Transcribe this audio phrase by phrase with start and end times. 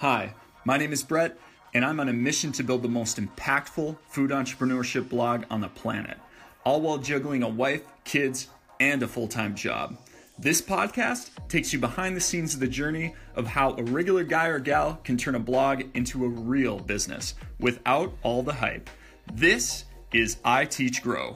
[0.00, 0.32] Hi,
[0.64, 1.36] my name is Brett,
[1.74, 5.68] and I'm on a mission to build the most impactful food entrepreneurship blog on the
[5.70, 6.16] planet,
[6.62, 8.46] all while juggling a wife, kids,
[8.78, 9.98] and a full time job.
[10.38, 14.46] This podcast takes you behind the scenes of the journey of how a regular guy
[14.46, 18.88] or gal can turn a blog into a real business without all the hype.
[19.32, 21.34] This is I Teach Grow.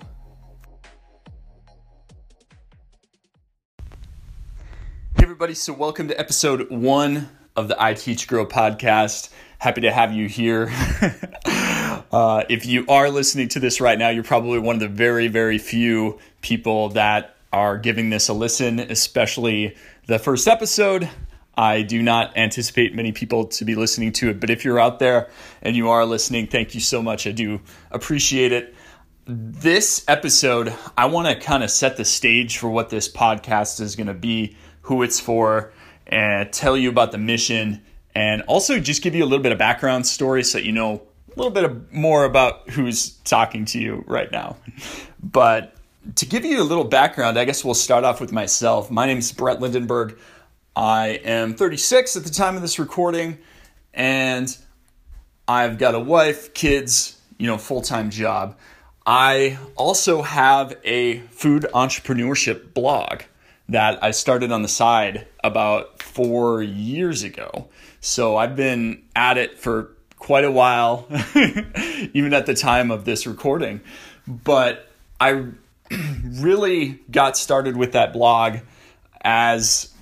[5.17, 9.31] Hey, everybody, so welcome to episode one of the I Teach Grow podcast.
[9.59, 10.71] Happy to have you here.
[12.13, 15.29] uh, if you are listening to this right now, you're probably one of the very,
[15.29, 19.77] very few people that are giving this a listen, especially
[20.07, 21.09] the first episode.
[21.55, 24.99] I do not anticipate many people to be listening to it, but if you're out
[24.99, 25.29] there
[25.61, 27.27] and you are listening, thank you so much.
[27.27, 27.61] I do
[27.91, 28.75] appreciate it.
[29.27, 33.95] This episode, I want to kind of set the stage for what this podcast is
[33.95, 35.73] going to be, who it's for,
[36.07, 37.83] and tell you about the mission
[38.15, 41.03] and also just give you a little bit of background story so you know
[41.35, 44.57] a little bit more about who's talking to you right now.
[45.23, 45.75] But
[46.17, 48.91] to give you a little background, I guess we'll start off with myself.
[48.91, 50.19] My name is Brett Lindenberg.
[50.75, 53.39] I am 36 at the time of this recording,
[53.95, 54.55] and
[55.47, 58.59] I've got a wife, kids, you know, full time job.
[59.05, 63.23] I also have a food entrepreneurship blog
[63.69, 67.69] that I started on the side about four years ago.
[68.01, 71.07] So I've been at it for quite a while,
[72.15, 73.81] even at the time of this recording.
[74.27, 74.89] But
[75.21, 75.47] I
[76.25, 78.59] really got started with that blog
[79.23, 79.93] as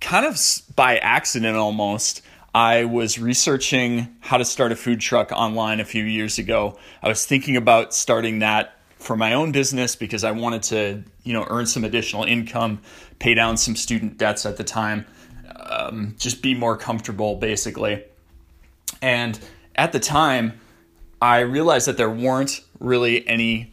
[0.00, 0.38] kind of
[0.74, 2.22] by accident almost.
[2.54, 6.78] I was researching how to start a food truck online a few years ago.
[7.02, 11.32] I was thinking about starting that for my own business because I wanted to, you
[11.32, 12.80] know, earn some additional income,
[13.18, 15.06] pay down some student debts at the time,
[15.56, 18.04] um, just be more comfortable, basically.
[19.02, 19.38] And
[19.74, 20.60] at the time,
[21.20, 23.72] I realized that there weren't really any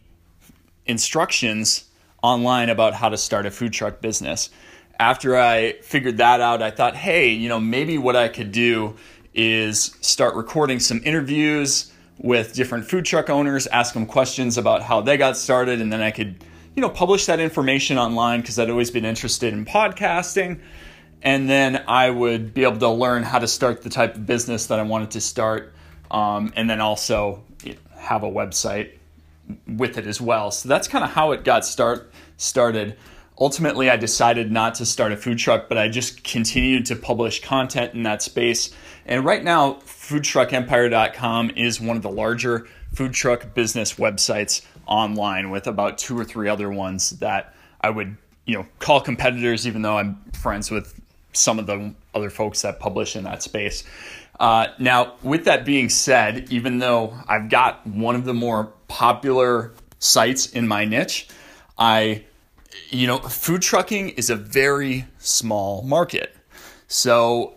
[0.86, 1.84] instructions
[2.22, 4.50] online about how to start a food truck business.
[4.98, 8.96] After I figured that out, I thought, hey, you know, maybe what I could do
[9.34, 15.00] is start recording some interviews with different food truck owners, ask them questions about how
[15.00, 16.42] they got started, and then I could,
[16.74, 20.60] you know, publish that information online because I'd always been interested in podcasting.
[21.22, 24.66] And then I would be able to learn how to start the type of business
[24.66, 25.72] that I wanted to start,
[26.10, 27.42] um, and then also
[27.96, 28.90] have a website
[29.66, 30.50] with it as well.
[30.50, 32.96] So that's kind of how it got start started.
[33.38, 37.42] Ultimately, I decided not to start a food truck, but I just continued to publish
[37.42, 38.70] content in that space.
[39.06, 45.66] And right now, foodtruckempire.com is one of the larger food truck business websites online with
[45.66, 49.98] about two or three other ones that I would, you know, call competitors even though
[49.98, 51.00] I'm friends with
[51.32, 53.82] some of the other folks that publish in that space.
[54.38, 59.72] Uh, now, with that being said, even though I've got one of the more popular
[59.98, 61.28] sites in my niche,
[61.78, 62.24] I,
[62.90, 66.36] you know, food trucking is a very small market.
[66.88, 67.54] So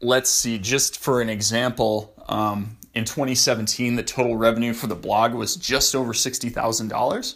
[0.00, 5.34] let's see, just for an example, um, in 2017, the total revenue for the blog
[5.34, 7.34] was just over $60,000.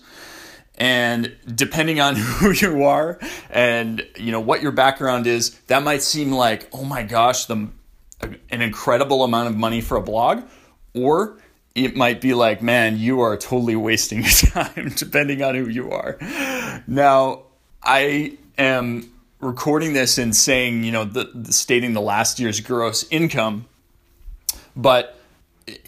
[0.76, 3.18] And depending on who you are
[3.50, 7.68] and you know what your background is, that might seem like, oh my gosh, the,
[8.22, 10.44] an incredible amount of money for a blog,
[10.94, 11.38] or
[11.74, 15.90] it might be like, man, you are totally wasting your time, depending on who you
[15.90, 16.16] are.
[16.90, 17.42] Now,
[17.82, 23.06] I am recording this and saying, you know, the, the, stating the last year's gross
[23.10, 23.66] income,
[24.74, 25.20] but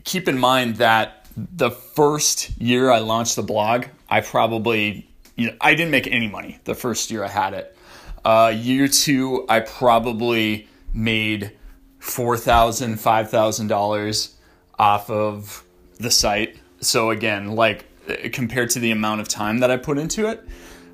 [0.05, 5.57] keep in mind that the first year I launched the blog, I probably, you know,
[5.59, 7.75] I didn't make any money the first year I had it.
[8.23, 11.53] Uh, year two, I probably made
[11.99, 14.35] four thousand, five thousand dollars
[14.79, 15.65] off of
[15.97, 16.59] the site.
[16.81, 17.87] So again, like
[18.33, 20.47] compared to the amount of time that I put into it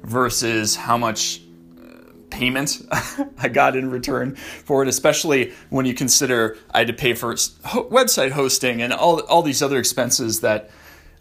[0.06, 1.40] versus how much
[2.30, 2.82] payment
[3.38, 7.34] I got in return for it, especially when you consider I had to pay for
[7.34, 10.70] website hosting and all, all these other expenses that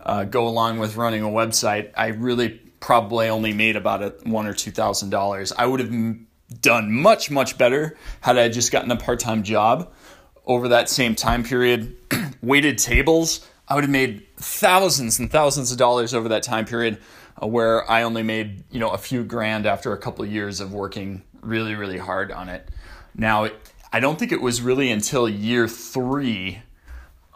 [0.02, 1.92] uh, go along with running a website.
[1.96, 2.50] I really
[2.80, 5.52] probably only made about a one or two thousand dollars.
[5.58, 5.92] I would have
[6.62, 9.92] done much much better had I just gotten a part time job
[10.46, 11.98] over that same time period.
[12.42, 17.00] Weighted tables, I would have made thousands and thousands of dollars over that time period
[17.42, 20.60] uh, where I only made you know a few grand after a couple of years
[20.60, 22.70] of working really really hard on it.
[23.16, 23.50] Now
[23.92, 26.60] I don't think it was really until year three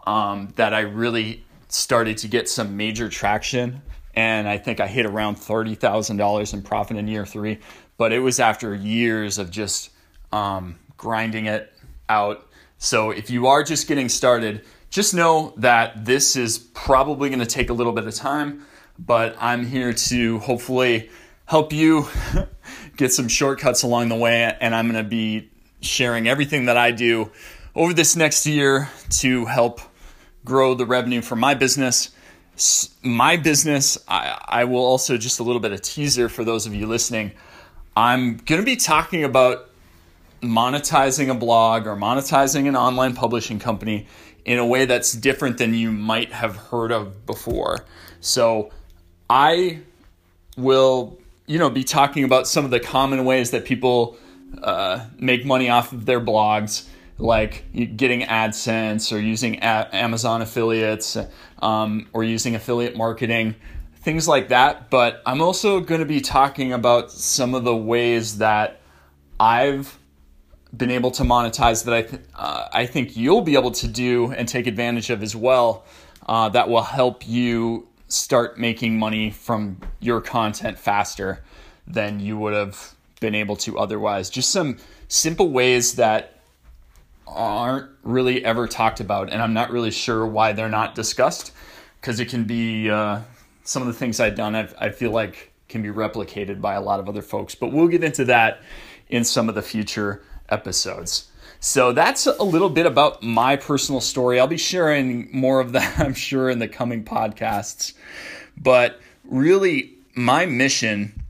[0.05, 3.81] um, that I really started to get some major traction,
[4.15, 7.59] and I think I hit around thirty thousand dollars in profit in year three.
[7.97, 9.91] But it was after years of just
[10.31, 11.73] um, grinding it
[12.07, 12.47] out,
[12.79, 17.45] So if you are just getting started, just know that this is probably going to
[17.45, 18.65] take a little bit of time,
[19.05, 21.09] but I'm here to hopefully
[21.45, 22.07] help you
[22.97, 24.55] get some shortcuts along the way.
[24.59, 25.49] And I'm going to be
[25.81, 27.31] sharing everything that I do
[27.75, 29.81] over this next year to help
[30.45, 32.11] grow the revenue for my business.
[33.01, 36.75] My business, I, I will also just a little bit of teaser for those of
[36.75, 37.31] you listening.
[37.95, 39.69] I'm going to be talking about
[40.41, 44.07] monetizing a blog or monetizing an online publishing company
[44.45, 47.85] in a way that's different than you might have heard of before.
[48.21, 48.71] So
[49.29, 49.81] I
[50.57, 54.17] will, you know, be talking about some of the common ways that people
[54.61, 56.87] uh, make money off of their blogs,
[57.17, 61.17] like getting AdSense or using Amazon affiliates
[61.61, 63.55] um, or using affiliate marketing,
[63.97, 64.89] things like that.
[64.89, 68.81] But I'm also going to be talking about some of the ways that
[69.39, 69.97] I've
[70.75, 74.31] been able to monetize that I, th- uh, I think you'll be able to do
[74.31, 75.85] and take advantage of as well
[76.27, 81.41] uh, that will help you start making money from your content faster
[81.87, 84.29] than you would have been able to otherwise.
[84.29, 84.77] Just some
[85.07, 86.41] simple ways that
[87.27, 91.51] aren't really ever talked about, and I'm not really sure why they're not discussed
[92.01, 93.21] because it can be uh,
[93.63, 96.81] some of the things I've done, I've, I feel like can be replicated by a
[96.81, 97.53] lot of other folks.
[97.53, 98.61] But we'll get into that
[99.09, 101.29] in some of the future episodes.
[101.59, 104.39] So that's a little bit about my personal story.
[104.39, 107.93] I'll be sharing more of that, I'm sure, in the coming podcasts.
[108.57, 111.23] But really, my mission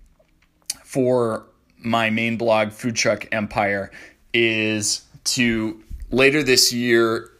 [0.84, 1.46] for
[1.78, 3.92] my main blog, Food Truck Empire,
[4.34, 5.82] is to
[6.12, 7.32] later this year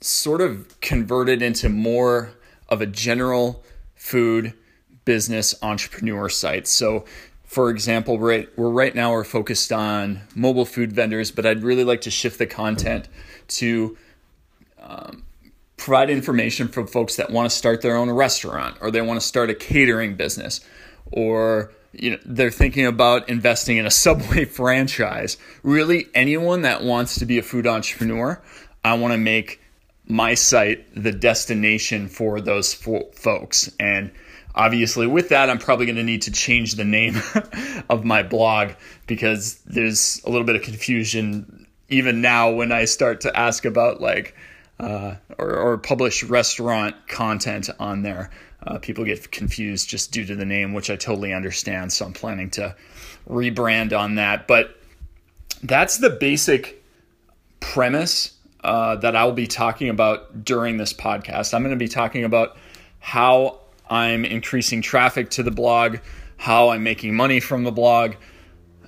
[0.00, 2.32] sort of convert it into more
[2.68, 3.62] of a general
[3.94, 4.54] food
[5.04, 6.66] business entrepreneur site.
[6.66, 7.04] So
[7.52, 11.84] for example, right, we're right now we're focused on mobile food vendors, but I'd really
[11.84, 13.08] like to shift the content
[13.48, 13.98] to
[14.80, 15.24] um,
[15.76, 19.26] provide information for folks that want to start their own restaurant or they want to
[19.26, 20.62] start a catering business
[21.10, 25.36] or you know they're thinking about investing in a subway franchise.
[25.62, 28.42] Really anyone that wants to be a food entrepreneur
[28.82, 29.60] i want to make
[30.06, 33.70] my site the destination for those fo- folks.
[33.78, 34.10] And
[34.54, 37.16] Obviously, with that, I'm probably going to need to change the name
[37.88, 38.72] of my blog
[39.06, 44.00] because there's a little bit of confusion even now when I start to ask about
[44.00, 44.34] like
[44.80, 48.30] uh, or, or, publish restaurant content on there.
[48.66, 51.92] Uh, people get confused just due to the name, which I totally understand.
[51.92, 52.74] So I'm planning to
[53.28, 54.48] rebrand on that.
[54.48, 54.76] But
[55.62, 56.82] that's the basic
[57.60, 58.32] premise
[58.64, 61.54] uh, that I'll be talking about during this podcast.
[61.54, 62.56] I'm going to be talking about
[62.98, 63.60] how
[63.92, 65.98] I'm increasing traffic to the blog,
[66.38, 68.14] how I'm making money from the blog,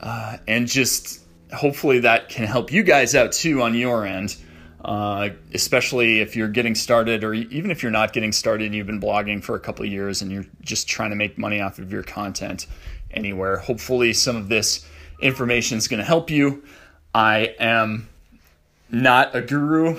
[0.01, 1.21] uh, and just
[1.53, 4.35] hopefully that can help you guys out too on your end.
[4.83, 8.87] Uh, especially if you're getting started, or even if you're not getting started and you've
[8.87, 11.79] been blogging for a couple of years and you're just trying to make money off
[11.79, 12.67] of your content
[13.11, 13.57] anywhere.
[13.57, 14.87] Hopefully, some of this
[15.21, 16.63] information is going to help you.
[17.15, 18.09] I am
[18.91, 19.97] not a guru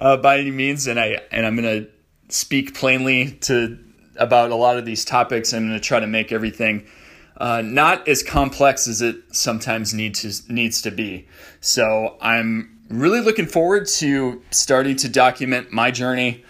[0.00, 1.90] uh, by any means, and I and I'm going to
[2.28, 3.78] speak plainly to
[4.16, 5.52] about a lot of these topics.
[5.52, 6.86] I'm going to try to make everything
[7.36, 11.26] uh, not as complex as it sometimes needs to, needs to be.
[11.60, 16.44] So I'm really looking forward to starting to document my journey.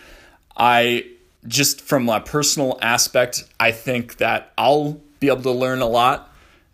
[0.57, 1.07] I
[1.47, 6.31] just from a personal aspect, I think that I'll be able to learn a lot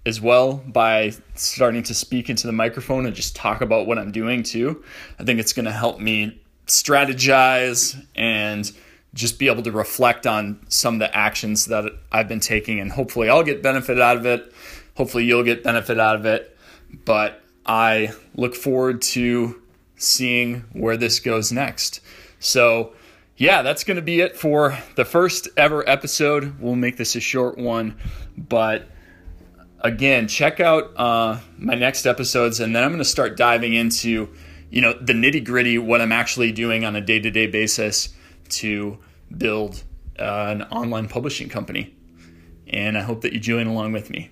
[0.07, 4.12] as well by starting to speak into the microphone and just talk about what I'm
[4.12, 4.83] doing too.
[5.19, 8.71] I think it's going to help me strategize and
[9.14, 12.93] just be able to reflect on some of the actions that I've been taking, and
[12.93, 14.52] hopefully I'll get benefit out of it.
[14.97, 16.57] Hopefully you'll get benefit out of it.
[17.05, 19.61] But I look forward to
[19.97, 22.00] seeing where this goes next.
[22.38, 22.93] So,
[23.37, 26.61] yeah, that's going to be it for the first ever episode.
[26.61, 27.97] We'll make this a short one,
[28.37, 28.87] but
[29.81, 34.29] again, check out uh, my next episodes, and then I'm going to start diving into
[34.71, 38.11] you know the nitty gritty, what I'm actually doing on a day to day basis
[38.50, 38.99] to
[39.37, 39.83] build
[40.19, 41.95] uh, an online publishing company.
[42.66, 44.30] And I hope that you join along with me.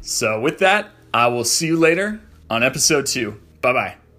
[0.00, 3.40] So, with that, I will see you later on episode two.
[3.60, 4.09] Bye bye.